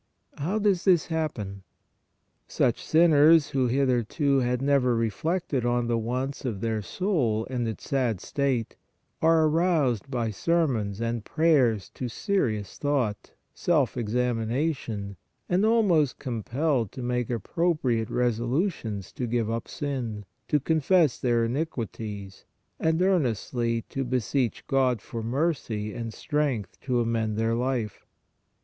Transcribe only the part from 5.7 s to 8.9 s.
the wants of their soul and its sad state,